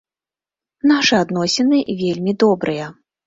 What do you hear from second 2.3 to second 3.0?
добрыя.